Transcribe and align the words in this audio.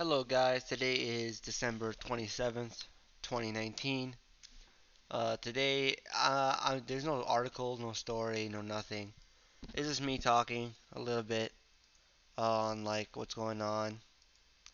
Hello 0.00 0.24
guys, 0.24 0.64
today 0.64 0.94
is 0.94 1.40
December 1.40 1.92
27th, 1.92 2.84
2019. 3.20 4.16
Uh, 5.10 5.36
today, 5.36 5.94
uh, 6.16 6.56
I, 6.58 6.82
there's 6.86 7.04
no 7.04 7.22
article, 7.24 7.76
no 7.76 7.92
story, 7.92 8.48
no 8.48 8.62
nothing. 8.62 9.12
It's 9.74 9.88
just 9.88 10.00
me 10.00 10.16
talking 10.16 10.72
a 10.94 11.00
little 11.00 11.22
bit 11.22 11.52
on 12.38 12.82
like 12.82 13.14
what's 13.14 13.34
going 13.34 13.60
on. 13.60 14.00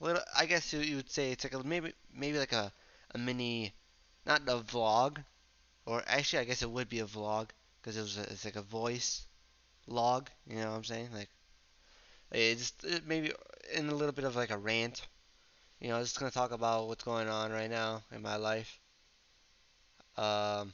A 0.01 0.05
little, 0.05 0.23
I 0.39 0.47
guess 0.47 0.73
you, 0.73 0.79
you 0.79 0.95
would 0.95 1.11
say 1.11 1.33
it's 1.33 1.43
like 1.43 1.55
a, 1.55 1.67
maybe 1.67 1.93
maybe 2.15 2.39
like 2.39 2.53
a, 2.53 2.73
a 3.13 3.19
mini, 3.19 3.75
not 4.27 4.43
a 4.43 4.59
vlog, 4.59 5.25
or 5.87 6.05
actually 6.07 6.39
I 6.39 6.45
guess 6.45 6.63
it 6.63 6.71
would 6.71 6.89
be 6.89 7.01
a 7.01 7.05
vlog 7.05 7.49
because 7.83 7.97
it 7.97 8.03
was 8.03 8.17
a, 8.17 8.23
it's 8.31 8.45
like 8.45 8.55
a 8.55 8.63
voice 8.63 9.27
log. 9.89 10.31
You 10.47 10.61
know 10.61 10.71
what 10.71 10.77
I'm 10.77 10.85
saying? 10.85 11.09
Like 11.13 11.31
it's 12.31 12.73
it 12.85 13.09
maybe 13.09 13.33
in 13.75 13.89
a 13.89 13.95
little 13.95 14.13
bit 14.13 14.25
of 14.25 14.37
like 14.37 14.51
a 14.51 14.59
rant 14.59 15.03
you 15.81 15.89
know, 15.89 15.97
I'm 15.97 16.03
just 16.03 16.19
gonna 16.19 16.31
talk 16.31 16.53
about 16.53 16.89
what's 16.89 17.05
going 17.05 17.29
on 17.29 17.51
right 17.53 17.71
now 17.71 18.03
in 18.13 18.23
my 18.23 18.37
life. 18.37 18.81
Um, 20.17 20.73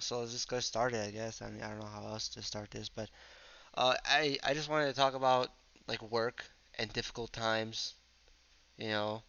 so 0.00 0.20
let's 0.20 0.32
just 0.32 0.48
get 0.50 0.62
started, 0.64 1.00
I 1.06 1.10
guess. 1.12 1.42
I 1.42 1.50
mean, 1.50 1.62
I 1.62 1.70
don't 1.70 1.80
know 1.80 1.86
how 1.86 2.06
else 2.08 2.28
to 2.30 2.42
start 2.42 2.70
this, 2.70 2.88
but 2.88 3.10
uh, 3.74 3.94
I 4.06 4.38
I 4.44 4.54
just 4.54 4.68
wanted 4.70 4.88
to 4.88 4.94
talk 4.94 5.14
about 5.14 5.50
like 5.88 6.02
work 6.02 6.44
and 6.78 6.92
difficult 6.92 7.32
times, 7.32 7.94
you 8.78 8.88
know, 8.88 9.22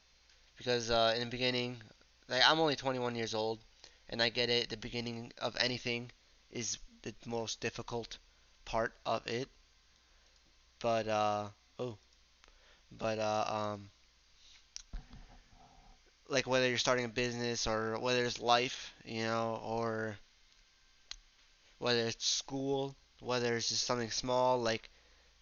because 0.58 0.92
uh, 0.92 1.14
in 1.16 1.22
the 1.22 1.28
beginning, 1.38 1.78
like 2.30 2.44
I'm 2.46 2.60
only 2.60 2.76
21 2.78 3.16
years 3.16 3.34
old, 3.36 3.60
and 4.10 4.22
I 4.22 4.30
get 4.30 4.50
it. 4.50 4.70
The 4.70 4.78
beginning 4.78 5.34
of 5.40 5.58
anything 5.60 6.12
is 6.52 6.80
the 7.04 7.14
most 7.26 7.62
difficult 7.62 8.18
part 8.66 8.94
of 9.06 9.28
it, 9.28 9.50
but 10.80 11.08
uh, 11.08 11.50
oh, 11.80 11.98
but 12.92 13.20
uh, 13.20 13.46
um 13.48 13.90
like 16.30 16.48
whether 16.48 16.70
you're 16.70 16.78
starting 16.78 17.06
a 17.06 17.10
business 17.10 17.68
or 17.68 18.00
whether 18.00 18.24
it's 18.24 18.40
life, 18.40 18.94
you 19.06 19.24
know, 19.24 19.60
or 19.64 20.18
whether 21.80 22.02
it's 22.08 22.26
school, 22.26 22.96
whether 23.20 23.56
it's 23.58 23.70
just 23.70 23.84
something 23.86 24.12
small 24.12 24.60
like 24.62 24.90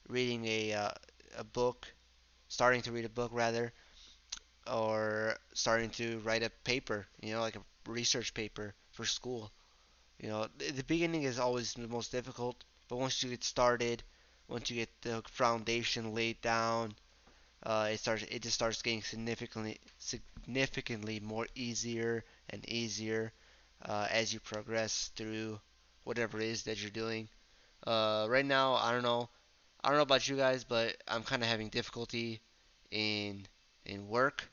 reading 0.09 0.45
a 0.45 0.73
uh, 0.73 0.91
a 1.37 1.43
book, 1.45 1.87
starting 2.49 2.81
to 2.83 2.91
read 2.91 3.05
a 3.05 3.09
book 3.09 3.31
rather, 3.33 3.73
or 4.67 5.37
starting 5.53 5.89
to 5.91 6.19
write 6.19 6.43
a 6.43 6.49
paper, 6.65 7.07
you 7.21 7.33
know, 7.33 7.41
like 7.41 7.55
a 7.57 7.63
research 7.87 8.33
paper 8.33 8.73
for 8.91 9.05
school. 9.05 9.51
You 10.19 10.29
know, 10.29 10.47
the 10.57 10.83
beginning 10.85 11.23
is 11.23 11.39
always 11.39 11.73
the 11.73 11.87
most 11.87 12.11
difficult, 12.11 12.63
but 12.89 12.97
once 12.97 13.23
you 13.23 13.29
get 13.31 13.43
started, 13.43 14.03
once 14.49 14.69
you 14.69 14.77
get 14.77 14.91
the 15.01 15.23
foundation 15.29 16.13
laid 16.15 16.41
down, 16.41 16.95
uh, 17.63 17.89
it 17.93 17.99
starts 17.99 18.23
it 18.23 18.41
just 18.43 18.55
starts 18.55 18.81
getting 18.81 19.03
significantly 19.03 19.79
significantly 20.47 21.19
more 21.19 21.47
easier 21.55 22.23
and 22.49 22.67
easier 22.69 23.33
uh, 23.85 24.07
as 24.11 24.33
you 24.33 24.39
progress 24.41 25.11
through 25.15 25.59
whatever 26.05 26.39
it 26.39 26.45
is 26.47 26.63
that 26.63 26.81
you're 26.81 26.91
doing. 26.91 27.29
Uh, 27.87 28.27
right 28.29 28.45
now, 28.45 28.75
I 28.75 28.91
don't 28.93 29.03
know, 29.03 29.29
I 29.83 29.89
don't 29.89 29.97
know 29.97 30.03
about 30.03 30.27
you 30.29 30.37
guys, 30.37 30.63
but 30.65 30.97
I'm 31.07 31.23
kind 31.23 31.43
of 31.43 31.49
having 31.49 31.69
difficulty 31.69 32.41
in 32.91 33.47
in 33.85 34.07
work. 34.09 34.49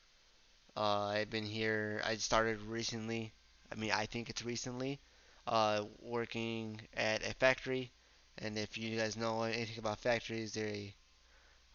Uh, 0.77 1.07
I've 1.07 1.31
been 1.31 1.47
here. 1.47 2.03
I 2.05 2.17
started 2.17 2.61
recently. 2.63 3.33
I 3.73 3.77
mean, 3.77 3.93
I 3.93 4.07
think 4.07 4.31
it's 4.31 4.45
recently. 4.45 5.01
Uh, 5.47 5.85
working 6.01 6.81
at 6.97 7.23
a 7.27 7.35
factory, 7.35 7.93
and 8.39 8.59
if 8.59 8.79
you 8.79 8.97
guys 8.99 9.17
know 9.17 9.43
anything 9.43 9.79
about 9.79 10.01
factories, 10.01 10.55
they 10.55 10.95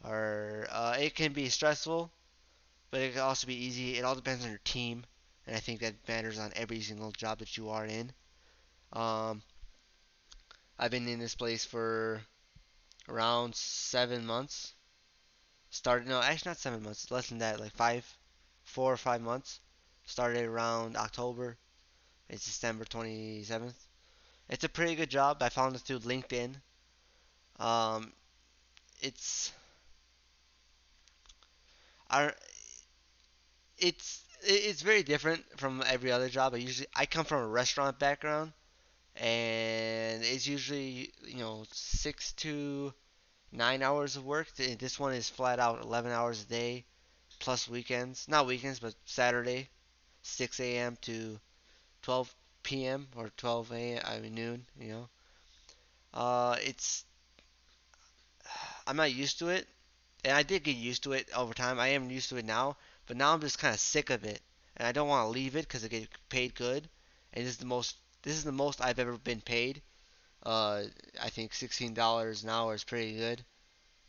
are. 0.03 0.67
uh, 0.71 0.97
it 0.99 1.15
can 1.15 1.33
be 1.33 1.49
stressful, 1.49 2.11
but 2.91 3.01
it 3.01 3.13
can 3.13 3.21
also 3.21 3.47
be 3.47 3.65
easy. 3.65 3.97
It 3.97 4.05
all 4.05 4.15
depends 4.15 4.43
on 4.43 4.49
your 4.49 4.59
team, 4.63 5.05
and 5.45 5.55
I 5.55 5.59
think 5.59 5.81
that 5.81 6.07
matters 6.07 6.39
on 6.39 6.51
every 6.55 6.81
single 6.81 7.11
job 7.11 7.39
that 7.39 7.57
you 7.57 7.69
are 7.69 7.85
in. 7.85 8.11
Um, 8.93 9.41
I've 10.77 10.91
been 10.91 11.07
in 11.07 11.19
this 11.19 11.35
place 11.35 11.65
for 11.65 12.21
around 13.07 13.55
seven 13.55 14.25
months. 14.25 14.73
Started 15.69 16.07
no, 16.07 16.21
actually 16.21 16.49
not 16.49 16.57
seven 16.57 16.81
months, 16.81 17.11
less 17.11 17.29
than 17.29 17.39
that, 17.39 17.59
like 17.59 17.73
five, 17.73 18.05
four 18.63 18.91
or 18.91 18.97
five 18.97 19.21
months. 19.21 19.59
Started 20.05 20.45
around 20.45 20.97
October. 20.97 21.57
It's 22.29 22.45
December 22.45 22.85
27th. 22.85 23.73
It's 24.49 24.63
a 24.63 24.69
pretty 24.69 24.95
good 24.95 25.09
job. 25.09 25.41
I 25.41 25.49
found 25.49 25.75
it 25.75 25.81
through 25.81 25.99
LinkedIn. 25.99 26.55
Um, 27.59 28.13
it's 29.01 29.51
are 32.09 32.33
it's 33.79 34.23
it's 34.41 34.81
very 34.81 35.03
different 35.03 35.43
from 35.57 35.83
every 35.85 36.11
other 36.11 36.29
job. 36.29 36.53
I 36.53 36.57
usually 36.57 36.87
I 36.95 37.05
come 37.05 37.25
from 37.25 37.41
a 37.43 37.47
restaurant 37.47 37.99
background, 37.99 38.53
and 39.15 40.23
it's 40.23 40.47
usually 40.47 41.11
you 41.25 41.37
know 41.37 41.65
six 41.71 42.33
to 42.33 42.93
nine 43.51 43.83
hours 43.83 44.15
of 44.15 44.25
work. 44.25 44.53
This 44.55 44.99
one 44.99 45.13
is 45.13 45.29
flat 45.29 45.59
out 45.59 45.83
11 45.83 46.11
hours 46.11 46.43
a 46.43 46.45
day, 46.45 46.85
plus 47.39 47.67
weekends. 47.67 48.27
Not 48.27 48.47
weekends, 48.47 48.79
but 48.79 48.95
Saturday, 49.05 49.69
6 50.23 50.59
a.m. 50.59 50.97
to 51.01 51.39
12 52.03 52.35
p.m. 52.63 53.07
or 53.15 53.29
12 53.37 53.71
a.m. 53.73 54.03
I 54.05 54.19
mean 54.19 54.35
noon. 54.35 54.65
You 54.79 54.89
know, 54.89 55.09
uh, 56.13 56.57
it's 56.61 57.05
I'm 58.87 58.95
not 58.97 59.13
used 59.13 59.39
to 59.39 59.49
it 59.49 59.67
and 60.23 60.33
I 60.33 60.43
did 60.43 60.63
get 60.63 60.75
used 60.75 61.03
to 61.03 61.13
it 61.13 61.29
over 61.35 61.53
time. 61.53 61.79
I 61.79 61.89
am 61.89 62.09
used 62.11 62.29
to 62.29 62.37
it 62.37 62.45
now, 62.45 62.77
but 63.09 63.17
now 63.17 63.33
I'm 63.33 63.41
just 63.41 63.57
kind 63.57 63.73
of 63.73 63.79
sick 63.79 64.11
of 64.11 64.23
it, 64.23 64.39
and 64.77 64.87
I 64.87 64.91
don't 64.91 65.09
want 65.09 65.25
to 65.25 65.31
leave 65.31 65.55
it 65.55 65.67
because 65.67 65.83
I 65.83 65.87
get 65.87 66.07
paid 66.29 66.53
good, 66.53 66.87
and 67.33 67.43
this 67.43 67.53
is 67.53 67.57
the 67.57 67.65
most 67.65 67.97
this 68.21 68.35
is 68.35 68.43
the 68.43 68.51
most 68.51 68.81
I've 68.81 68.99
ever 68.99 69.17
been 69.17 69.41
paid. 69.41 69.81
Uh, 70.43 70.83
I 71.19 71.29
think 71.29 71.55
sixteen 71.55 71.95
dollars 71.95 72.43
an 72.43 72.51
hour 72.51 72.75
is 72.75 72.83
pretty 72.83 73.17
good 73.17 73.43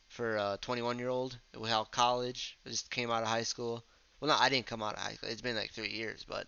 for 0.08 0.36
a 0.36 0.58
21 0.60 0.98
year 0.98 1.08
old 1.08 1.38
without 1.58 1.92
college. 1.92 2.58
I 2.66 2.68
just 2.68 2.90
came 2.90 3.10
out 3.10 3.22
of 3.22 3.28
high 3.28 3.44
school. 3.44 3.82
Well, 4.20 4.28
no, 4.28 4.36
I 4.38 4.50
didn't 4.50 4.66
come 4.66 4.82
out 4.82 4.96
of 4.96 5.00
high 5.00 5.14
school. 5.14 5.30
It's 5.30 5.40
been 5.40 5.56
like 5.56 5.72
three 5.72 5.92
years, 5.92 6.26
but 6.28 6.46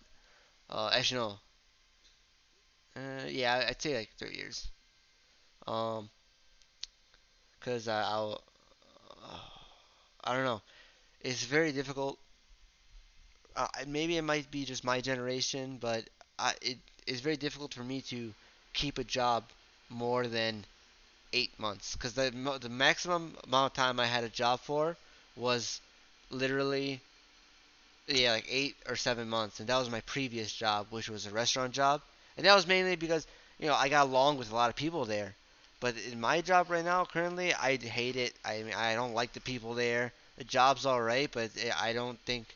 uh, 0.69 0.91
actually 0.93 1.21
no. 1.21 1.39
Uh, 2.95 3.25
yeah, 3.29 3.65
I'd 3.67 3.81
say 3.81 3.97
like 3.97 4.11
three 4.19 4.35
years. 4.35 4.67
Um, 5.65 6.09
cause 7.61 7.87
I, 7.87 8.03
I'll, 8.03 8.43
uh, 9.23 9.39
I 10.25 10.35
don't 10.35 10.45
know. 10.45 10.61
It's 11.21 11.45
very 11.45 11.71
difficult. 11.71 12.19
Uh, 13.55 13.67
maybe 13.87 14.17
it 14.17 14.23
might 14.23 14.49
be 14.51 14.65
just 14.65 14.83
my 14.83 15.01
generation, 15.01 15.77
but 15.79 16.05
I, 16.39 16.53
it 16.61 16.77
is 17.07 17.21
very 17.21 17.37
difficult 17.37 17.73
for 17.73 17.83
me 17.83 18.01
to 18.03 18.33
keep 18.73 18.97
a 18.97 19.03
job 19.03 19.43
more 19.89 20.27
than 20.27 20.65
eight 21.33 21.57
months 21.59 21.95
because 21.95 22.13
the 22.13 22.31
the 22.61 22.69
maximum 22.69 23.37
amount 23.45 23.71
of 23.71 23.75
time 23.75 23.99
I 23.99 24.05
had 24.07 24.23
a 24.23 24.29
job 24.29 24.61
for 24.61 24.97
was 25.35 25.81
literally 26.31 27.01
yeah 28.07 28.31
like 28.33 28.45
eight 28.49 28.75
or 28.87 28.95
seven 28.95 29.29
months, 29.29 29.59
and 29.59 29.69
that 29.69 29.77
was 29.77 29.89
my 29.89 30.01
previous 30.01 30.51
job, 30.53 30.87
which 30.89 31.09
was 31.09 31.25
a 31.25 31.31
restaurant 31.31 31.73
job, 31.73 32.01
and 32.37 32.45
that 32.45 32.55
was 32.55 32.67
mainly 32.67 32.95
because 32.95 33.27
you 33.59 33.67
know 33.67 33.75
I 33.75 33.89
got 33.89 34.05
along 34.07 34.37
with 34.37 34.51
a 34.51 34.55
lot 34.55 34.69
of 34.69 34.75
people 34.75 35.05
there. 35.05 35.35
But 35.79 35.95
in 36.11 36.19
my 36.19 36.41
job 36.41 36.69
right 36.69 36.83
now, 36.85 37.03
currently, 37.05 37.53
I 37.53 37.75
hate 37.77 38.15
it. 38.15 38.33
I 38.45 38.63
mean, 38.63 38.73
I 38.73 38.95
don't 38.95 39.13
like 39.13 39.33
the 39.33 39.41
people 39.41 39.73
there. 39.73 40.13
The 40.37 40.45
job's 40.45 40.85
alright, 40.85 41.29
but 41.31 41.51
it, 41.55 41.73
I 41.81 41.93
don't 41.93 42.19
think 42.21 42.47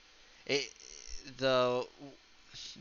it. 0.45 0.71
The 1.37 1.87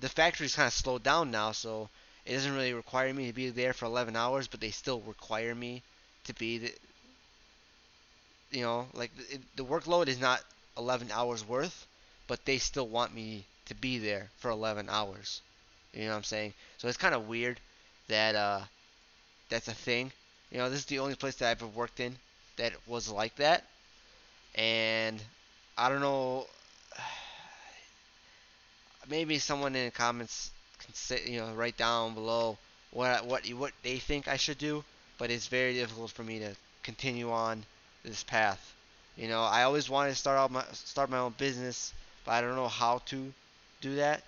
the 0.00 0.08
factory's 0.08 0.54
kind 0.56 0.66
of 0.68 0.72
slowed 0.74 1.02
down 1.02 1.30
now, 1.30 1.52
so 1.52 1.90
it 2.24 2.34
doesn't 2.34 2.54
really 2.54 2.74
require 2.74 3.12
me 3.14 3.26
to 3.28 3.32
be 3.32 3.50
there 3.50 3.72
for 3.74 3.86
11 3.86 4.16
hours, 4.16 4.48
but 4.48 4.60
they 4.60 4.70
still 4.70 5.00
require 5.02 5.54
me 5.54 5.82
to 6.24 6.34
be 6.34 6.58
the, 6.58 6.74
you 8.50 8.62
know, 8.62 8.86
like 8.94 9.10
it, 9.30 9.40
the 9.56 9.64
workload 9.64 10.08
is 10.08 10.18
not 10.20 10.42
11 10.76 11.10
hours 11.12 11.44
worth, 11.46 11.86
but 12.26 12.44
they 12.44 12.58
still 12.58 12.88
want 12.88 13.14
me 13.14 13.44
to 13.66 13.74
be 13.74 13.98
there 13.98 14.30
for 14.38 14.50
11 14.50 14.88
hours. 14.88 15.42
You 15.92 16.04
know 16.04 16.10
what 16.10 16.16
I'm 16.18 16.24
saying? 16.24 16.54
So 16.78 16.88
it's 16.88 16.96
kind 16.98 17.14
of 17.14 17.28
weird 17.28 17.60
that 18.08 18.34
uh, 18.34 18.62
that's 19.50 19.68
a 19.68 19.74
thing. 19.74 20.12
You 20.50 20.58
know, 20.58 20.70
this 20.70 20.80
is 20.80 20.86
the 20.86 21.00
only 21.00 21.14
place 21.16 21.36
that 21.36 21.50
I've 21.50 21.62
ever 21.62 21.68
worked 21.70 22.00
in 22.00 22.16
that 22.58 22.72
was 22.86 23.08
like 23.10 23.36
that. 23.36 23.64
And 24.56 25.22
I 25.78 25.88
don't 25.88 26.00
know. 26.00 26.46
Maybe 29.08 29.38
someone 29.38 29.74
in 29.74 29.86
the 29.86 29.90
comments 29.90 30.50
can 30.78 30.92
say, 30.94 31.22
you 31.26 31.40
know, 31.40 31.54
write 31.54 31.76
down 31.76 32.14
below 32.14 32.58
what 32.90 33.24
what 33.26 33.46
what 33.54 33.72
they 33.82 33.98
think 33.98 34.28
I 34.28 34.36
should 34.36 34.58
do. 34.58 34.84
But 35.18 35.30
it's 35.30 35.46
very 35.48 35.74
difficult 35.74 36.10
for 36.12 36.22
me 36.24 36.38
to 36.40 36.54
continue 36.82 37.30
on 37.32 37.64
this 38.04 38.22
path. 38.22 38.74
You 39.16 39.28
know, 39.28 39.42
I 39.42 39.62
always 39.62 39.88
wanted 39.88 40.10
to 40.10 40.16
start 40.16 40.38
out 40.38 40.50
my 40.50 40.64
start 40.72 41.08
my 41.10 41.18
own 41.18 41.32
business, 41.38 41.94
but 42.24 42.32
I 42.32 42.40
don't 42.42 42.56
know 42.56 42.68
how 42.68 42.98
to 43.06 43.32
do 43.80 43.96
that. 43.96 44.22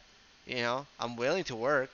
You 0.47 0.57
know, 0.63 0.87
I'm 0.99 1.17
willing 1.17 1.45
to 1.45 1.57
work 1.57 1.91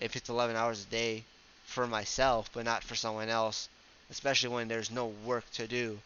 if 0.00 0.16
it's 0.16 0.28
11 0.28 0.56
hours 0.56 0.82
a 0.84 0.86
day 0.90 1.24
for 1.64 1.86
myself, 1.86 2.50
but 2.52 2.64
not 2.64 2.84
for 2.84 2.94
someone 2.94 3.28
else, 3.28 3.68
especially 4.10 4.50
when 4.50 4.68
there's 4.68 4.90
no 4.90 5.06
work 5.06 5.50
to 5.52 5.66
do. 5.66 5.98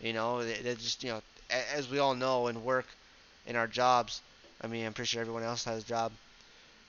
You 0.00 0.12
know, 0.12 0.44
they, 0.44 0.74
just, 0.74 1.02
you 1.04 1.10
know, 1.12 1.22
as 1.50 1.88
we 1.88 1.98
all 1.98 2.14
know 2.14 2.48
in 2.48 2.64
work, 2.64 2.86
in 3.46 3.56
our 3.56 3.66
jobs. 3.66 4.20
I 4.60 4.66
mean, 4.66 4.86
I'm 4.86 4.92
pretty 4.94 5.08
sure 5.08 5.20
everyone 5.20 5.42
else 5.44 5.64
has 5.64 5.84
a 5.84 5.86
job. 5.86 6.12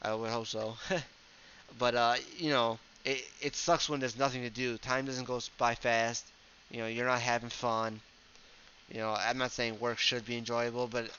I 0.02 0.14
would 0.16 0.32
hope 0.32 0.48
so. 0.48 0.78
but 1.80 1.96
uh, 1.96 2.16
you 2.38 2.50
know, 2.50 2.80
it 3.06 3.26
it 3.42 3.56
sucks 3.56 3.90
when 3.90 4.00
there's 4.00 4.18
nothing 4.18 4.44
to 4.44 4.50
do. 4.50 4.78
Time 4.78 5.06
doesn't 5.06 5.26
go 5.26 5.42
by 5.58 5.76
fast. 5.76 6.26
You 6.72 6.80
know, 6.80 6.88
you're 6.88 7.06
not 7.08 7.22
having 7.22 7.50
fun. 7.50 8.02
You 8.92 9.00
know, 9.00 9.14
I'm 9.14 9.38
not 9.38 9.52
saying 9.52 9.80
work 9.80 10.00
should 10.00 10.26
be 10.26 10.38
enjoyable, 10.38 10.88
but 10.88 11.10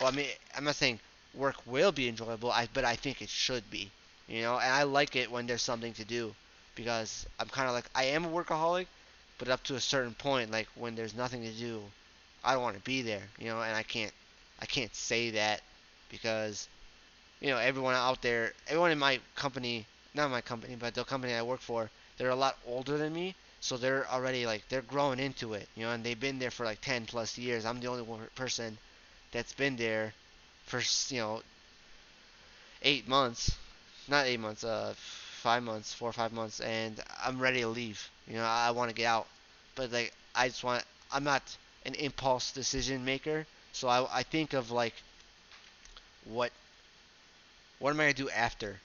well, 0.00 0.10
I 0.10 0.12
mean, 0.16 0.28
I'm 0.56 0.64
not 0.64 0.76
saying 0.76 1.00
work 1.34 1.56
will 1.66 1.92
be 1.92 2.08
enjoyable. 2.08 2.52
I 2.52 2.68
but 2.72 2.84
I 2.84 2.96
think 2.96 3.22
it 3.22 3.28
should 3.28 3.70
be. 3.70 3.90
You 4.28 4.42
know, 4.42 4.58
and 4.58 4.72
I 4.72 4.84
like 4.84 5.16
it 5.16 5.30
when 5.30 5.46
there's 5.46 5.62
something 5.62 5.92
to 5.94 6.04
do 6.04 6.34
because 6.74 7.26
I'm 7.40 7.48
kind 7.48 7.68
of 7.68 7.74
like 7.74 7.86
I 7.94 8.04
am 8.04 8.24
a 8.24 8.28
workaholic, 8.28 8.86
but 9.38 9.48
up 9.48 9.62
to 9.64 9.74
a 9.76 9.80
certain 9.80 10.14
point, 10.14 10.50
like 10.50 10.68
when 10.74 10.94
there's 10.94 11.14
nothing 11.14 11.42
to 11.42 11.52
do, 11.52 11.82
I 12.44 12.54
don't 12.54 12.62
want 12.62 12.76
to 12.76 12.82
be 12.82 13.02
there. 13.02 13.28
You 13.38 13.46
know, 13.46 13.62
and 13.62 13.76
I 13.76 13.82
can't 13.82 14.12
I 14.60 14.66
can't 14.66 14.94
say 14.94 15.30
that 15.30 15.62
because 16.12 16.68
you 17.40 17.48
know 17.50 17.58
everyone 17.58 17.94
out 17.94 18.22
there, 18.22 18.54
everyone 18.68 18.90
in 18.92 18.98
my 18.98 19.20
company, 19.36 19.86
not 20.14 20.30
my 20.30 20.40
company, 20.40 20.76
but 20.76 20.94
the 20.94 21.04
company 21.04 21.34
I 21.34 21.42
work 21.42 21.60
for, 21.60 21.90
they're 22.18 22.30
a 22.30 22.36
lot 22.36 22.58
older 22.66 22.98
than 22.98 23.12
me, 23.12 23.34
so 23.60 23.76
they're 23.76 24.08
already 24.10 24.46
like 24.46 24.68
they're 24.70 24.82
growing 24.82 25.18
into 25.20 25.54
it, 25.54 25.68
you 25.76 25.84
know, 25.84 25.92
and 25.92 26.04
they've 26.04 26.18
been 26.20 26.38
there 26.38 26.50
for 26.52 26.64
like 26.66 26.80
10 26.80 27.06
plus 27.06 27.38
years. 27.38 27.66
I'm 27.66 27.80
the 27.80 27.88
only 27.88 28.02
one 28.02 28.26
person 28.36 28.78
that's 29.32 29.54
been 29.54 29.76
there 29.76 30.14
for 30.66 30.82
you 31.14 31.20
know 31.20 31.42
eight 32.82 33.08
months, 33.08 33.56
not 34.08 34.26
eight 34.26 34.40
months, 34.40 34.64
uh, 34.64 34.94
five 34.96 35.62
months, 35.62 35.92
four 35.94 36.10
or 36.10 36.12
five 36.12 36.32
months, 36.32 36.60
and 36.60 37.00
I'm 37.24 37.40
ready 37.40 37.60
to 37.60 37.68
leave. 37.68 38.10
You 38.28 38.34
know, 38.34 38.44
I 38.44 38.70
want 38.70 38.90
to 38.90 38.94
get 38.94 39.06
out, 39.06 39.26
but 39.74 39.92
like 39.92 40.12
I 40.34 40.48
just 40.48 40.64
want. 40.64 40.84
I'm 41.12 41.24
not 41.24 41.42
an 41.86 41.94
impulse 41.96 42.52
decision 42.52 43.04
maker, 43.04 43.46
so 43.72 43.88
I 43.88 44.06
I 44.20 44.22
think 44.22 44.52
of 44.54 44.70
like 44.70 44.94
what 46.24 46.52
what 47.78 47.90
am 47.90 48.00
I 48.00 48.04
gonna 48.04 48.14
do 48.14 48.30
after? 48.30 48.80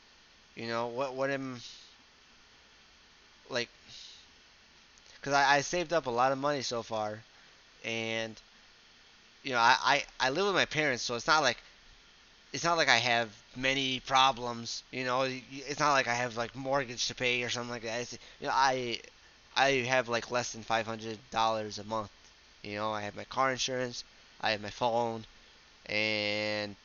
You 0.55 0.67
know, 0.67 0.87
what 0.87 1.15
what 1.15 1.29
am 1.29 1.61
like 3.49 3.69
because 5.15 5.33
I, 5.33 5.55
I 5.57 5.61
saved 5.61 5.93
up 5.93 6.05
a 6.07 6.09
lot 6.11 6.31
of 6.31 6.37
money 6.37 6.61
so 6.61 6.81
far, 6.83 7.23
and 7.83 8.41
you 9.43 9.51
know 9.51 9.59
I, 9.59 9.75
I 9.83 10.03
I 10.19 10.29
live 10.29 10.45
with 10.45 10.55
my 10.55 10.65
parents, 10.65 11.03
so 11.03 11.15
it's 11.15 11.27
not 11.27 11.41
like 11.41 11.57
it's 12.53 12.63
not 12.63 12.77
like 12.77 12.89
I 12.89 12.97
have 12.97 13.29
many 13.55 14.01
problems. 14.01 14.83
You 14.91 15.05
know, 15.05 15.23
it's 15.29 15.79
not 15.79 15.93
like 15.93 16.07
I 16.07 16.15
have 16.15 16.37
like 16.37 16.55
mortgage 16.55 17.07
to 17.07 17.15
pay 17.15 17.43
or 17.43 17.49
something 17.49 17.71
like 17.71 17.83
that. 17.83 18.01
It's, 18.01 18.13
you 18.41 18.47
know, 18.47 18.53
I 18.55 19.01
I 19.55 19.69
have 19.89 20.09
like 20.09 20.31
less 20.31 20.53
than 20.53 20.63
five 20.63 20.87
hundred 20.87 21.19
dollars 21.31 21.79
a 21.79 21.83
month. 21.83 22.11
You 22.63 22.75
know, 22.77 22.91
I 22.93 23.01
have 23.01 23.15
my 23.15 23.25
car 23.25 23.51
insurance, 23.51 24.03
I 24.41 24.51
have 24.51 24.61
my 24.61 24.69
phone, 24.71 25.25
and 25.87 26.75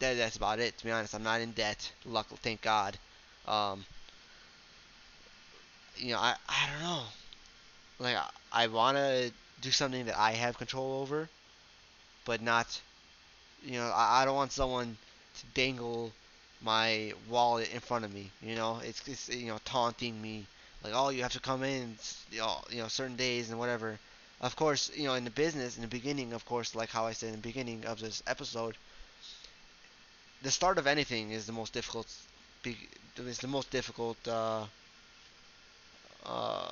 that, 0.00 0.16
that's 0.16 0.36
about 0.36 0.58
it. 0.60 0.76
To 0.78 0.84
be 0.84 0.90
honest, 0.90 1.14
I'm 1.14 1.22
not 1.22 1.40
in 1.40 1.52
debt. 1.52 1.92
Luckily, 2.04 2.38
thank 2.42 2.62
God. 2.62 2.98
Um, 3.46 3.84
you 5.96 6.12
know, 6.12 6.18
I 6.18 6.34
I 6.48 6.68
don't 6.72 6.82
know. 6.82 7.02
Like 8.00 8.16
I, 8.16 8.28
I 8.52 8.66
want 8.68 8.96
to 8.96 9.32
do 9.60 9.70
something 9.70 10.06
that 10.06 10.18
I 10.18 10.32
have 10.32 10.58
control 10.58 11.00
over, 11.02 11.28
but 12.24 12.42
not. 12.42 12.80
You 13.64 13.80
know, 13.80 13.88
I, 13.94 14.22
I 14.22 14.24
don't 14.24 14.36
want 14.36 14.52
someone 14.52 14.98
to 15.40 15.46
dangle 15.54 16.12
my 16.60 17.12
wallet 17.28 17.72
in 17.72 17.80
front 17.80 18.04
of 18.04 18.12
me. 18.14 18.30
You 18.42 18.56
know, 18.56 18.80
it's, 18.84 19.06
it's 19.08 19.28
you 19.30 19.48
know 19.48 19.58
taunting 19.64 20.20
me 20.22 20.46
like, 20.84 20.92
oh, 20.94 21.10
you 21.10 21.22
have 21.22 21.32
to 21.32 21.40
come 21.40 21.64
in, 21.64 21.96
you 22.30 22.38
know, 22.38 22.62
you 22.70 22.78
know, 22.82 22.88
certain 22.88 23.16
days 23.16 23.50
and 23.50 23.58
whatever. 23.58 23.98
Of 24.40 24.56
course, 24.56 24.90
you 24.96 25.04
know, 25.04 25.14
in 25.14 25.24
the 25.24 25.30
business, 25.30 25.76
in 25.76 25.82
the 25.82 25.88
beginning, 25.88 26.32
of 26.32 26.44
course, 26.46 26.74
like 26.74 26.90
how 26.90 27.06
I 27.06 27.12
said 27.12 27.28
in 27.30 27.36
the 27.36 27.48
beginning 27.48 27.84
of 27.86 28.00
this 28.00 28.22
episode, 28.26 28.76
the 30.42 30.50
start 30.50 30.78
of 30.78 30.86
anything 30.86 31.30
is 31.30 31.46
the 31.46 31.52
most 31.52 31.72
difficult. 31.72 32.06
Is 33.16 33.38
the 33.38 33.48
most 33.48 33.70
difficult. 33.70 34.16
Uh, 34.26 34.66
uh, 36.24 36.66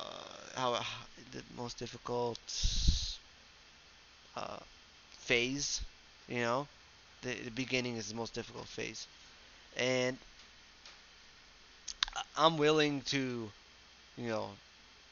how 0.55 0.81
the 1.33 1.43
most 1.57 1.79
difficult 1.79 2.39
uh, 4.37 4.59
phase. 5.13 5.81
You 6.29 6.41
know, 6.41 6.69
the, 7.23 7.35
the 7.35 7.51
beginning 7.51 7.97
is 7.97 8.09
the 8.09 8.15
most 8.17 8.35
difficult 8.35 8.67
phase, 8.67 9.07
and 9.77 10.19
I'm 12.37 12.57
willing 12.59 13.03
to, 13.13 13.51
you 14.17 14.29
know, 14.29 14.51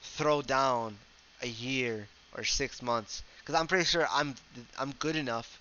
throw 0.03 0.43
down 0.43 0.99
a 1.43 1.49
year 1.49 2.09
or 2.37 2.45
six 2.45 2.83
months 2.83 3.23
because 3.41 3.55
I'm 3.55 3.67
pretty 3.67 3.85
sure 3.85 4.07
I'm 4.11 4.35
I'm 4.79 4.93
good 4.93 5.17
enough. 5.17 5.59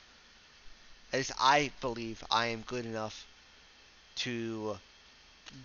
Least 1.14 1.32
I 1.40 1.72
believe 1.80 2.24
I 2.30 2.48
am 2.48 2.64
good 2.64 2.86
enough 2.86 3.26
to 4.18 4.80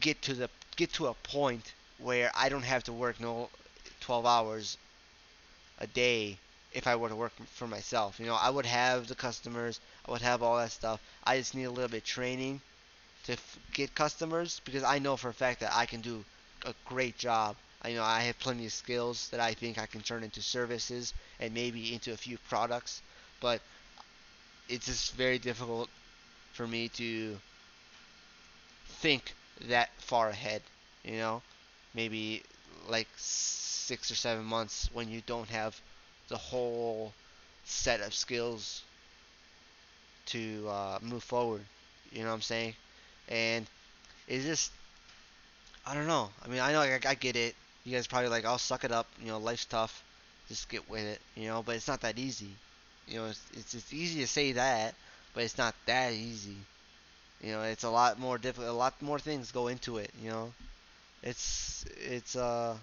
get 0.01 0.23
to 0.23 0.35
the 0.35 0.51
get 0.77 0.93
to 0.95 1.09
a 1.09 1.15
point 1.15 1.75
where 1.99 2.31
I 2.35 2.49
don't 2.49 2.65
have 2.65 2.85
to 2.85 2.93
work 2.93 3.21
no 3.21 3.51
12 4.01 4.27
hours 4.27 4.79
a 5.79 5.87
day 5.89 6.39
if 6.73 6.87
I 6.87 6.95
were 6.97 7.09
to 7.09 7.17
work 7.17 7.33
for 7.47 7.67
myself. 7.67 8.21
You 8.21 8.27
know, 8.27 8.35
I 8.37 8.51
would 8.51 8.67
have 8.67 9.07
the 9.09 9.15
customers, 9.17 9.81
I 10.07 10.11
would 10.13 10.23
have 10.23 10.43
all 10.43 10.57
that 10.59 10.71
stuff. 10.73 11.01
I 11.25 11.39
just 11.39 11.55
need 11.55 11.65
a 11.65 11.71
little 11.71 11.89
bit 11.89 11.99
of 11.99 12.05
training 12.05 12.61
to 13.25 13.33
f- 13.33 13.59
get 13.73 13.95
customers 13.95 14.61
because 14.65 14.83
I 14.83 14.99
know 14.99 15.17
for 15.17 15.29
a 15.31 15.35
fact 15.35 15.61
that 15.61 15.75
I 15.75 15.87
can 15.87 16.01
do 16.01 16.25
a 16.65 16.75
great 16.85 17.19
job. 17.19 17.57
I 17.83 17.93
know 17.93 18.03
I 18.05 18.23
have 18.23 18.39
plenty 18.41 18.67
of 18.67 18.73
skills 18.73 19.29
that 19.31 19.41
I 19.41 19.55
think 19.55 19.79
I 19.79 19.87
can 19.87 20.03
turn 20.03 20.25
into 20.25 20.43
services 20.43 21.15
and 21.41 21.55
maybe 21.55 21.95
into 21.95 22.13
a 22.13 22.17
few 22.17 22.39
products, 22.49 23.03
but 23.41 23.63
it's 24.69 24.87
just 24.87 25.15
very 25.15 25.39
difficult 25.39 25.89
for 26.55 26.67
me 26.69 26.89
to 26.91 27.39
think 28.87 29.35
that 29.69 29.91
far 29.99 30.29
ahead, 30.31 30.63
you 31.05 31.17
know? 31.17 31.43
Maybe 31.95 32.43
like 32.89 33.09
6 33.17 34.11
or 34.11 34.15
7 34.15 34.45
months 34.45 34.91
when 34.93 35.09
you 35.09 35.23
don't 35.27 35.49
have 35.51 35.81
the 36.29 36.37
whole 36.39 37.13
set 37.65 38.01
of 38.01 38.15
skills 38.15 38.83
to 40.27 40.69
uh, 40.69 40.99
move 41.03 41.23
forward. 41.23 41.63
You 42.13 42.23
know 42.23 42.29
what 42.29 42.35
I'm 42.35 42.43
saying? 42.43 42.75
And 43.29 43.67
it's 44.29 44.45
just, 44.45 44.73
I 45.85 45.95
don't 45.95 46.07
know. 46.07 46.31
I 46.45 46.49
mean, 46.49 46.61
I 46.61 46.73
know 46.73 46.81
I, 46.81 47.01
I 47.07 47.15
get 47.15 47.35
it. 47.37 47.55
You 47.85 47.93
guys 47.97 48.07
probably 48.07 48.29
like, 48.29 48.45
I'll 48.45 48.59
suck 48.59 48.85
it 48.85 48.93
up. 48.93 49.07
You 49.21 49.29
know, 49.29 49.39
life's 49.39 49.65
tough. 49.65 50.05
Just 50.49 50.69
get 50.69 50.89
with 50.89 51.03
it. 51.05 51.21
You 51.35 51.49
know, 51.49 51.63
but 51.63 51.77
it's 51.77 51.89
not 51.89 52.01
that 52.03 52.19
easy. 52.19 52.51
You 53.09 53.21
know, 53.21 53.27
it's, 53.27 53.43
it's, 53.55 53.75
it's 53.75 53.93
easy 53.93 54.21
to 54.21 54.27
say 54.29 54.53
that, 54.53 54.95
but 55.35 55.45
it's 55.45 55.59
not 55.59 55.75
that 55.87 56.13
easy. 56.13 56.57
You 57.43 57.53
know, 57.53 57.63
it's 57.63 57.85
a 57.85 57.91
lot 57.91 58.19
more 58.21 58.39
difficult. 58.39 58.71
A 58.71 58.73
lot 58.73 59.01
more 59.03 59.19
things 59.19 59.53
go 59.53 59.69
into 59.69 59.99
it. 59.99 60.13
You 60.23 60.31
know, 60.31 60.55
it's 61.23 61.85
it's 61.99 62.37
uh 62.37 62.77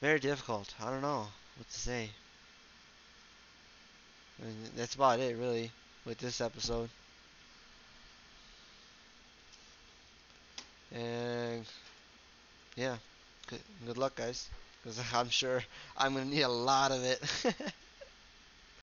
very 0.00 0.18
difficult. 0.18 0.74
I 0.80 0.90
don't 0.90 1.02
know 1.02 1.28
what 1.58 1.68
to 1.68 1.78
say. 1.78 2.10
Mean, 4.38 4.70
that's 4.76 4.94
about 4.94 5.20
it, 5.20 5.36
really, 5.36 5.70
with 6.06 6.18
this 6.18 6.40
episode. 6.40 6.88
And 10.92 11.66
yeah, 12.76 12.96
good, 13.48 13.60
good 13.86 13.98
luck, 13.98 14.16
guys, 14.16 14.48
because 14.82 15.00
I'm 15.14 15.30
sure 15.30 15.62
I'm 15.96 16.14
gonna 16.14 16.26
need 16.26 16.42
a 16.42 16.48
lot 16.48 16.92
of 16.92 17.02
it. 17.04 17.22